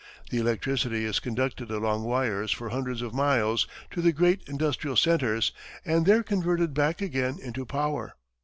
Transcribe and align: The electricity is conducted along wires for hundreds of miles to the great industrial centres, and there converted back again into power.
The 0.31 0.39
electricity 0.39 1.05
is 1.05 1.19
conducted 1.19 1.69
along 1.69 2.05
wires 2.05 2.51
for 2.51 2.69
hundreds 2.69 3.03
of 3.03 3.13
miles 3.13 3.67
to 3.91 4.01
the 4.01 4.11
great 4.11 4.41
industrial 4.47 4.95
centres, 4.97 5.51
and 5.85 6.07
there 6.07 6.23
converted 6.23 6.73
back 6.73 7.03
again 7.03 7.37
into 7.39 7.67
power. 7.67 8.15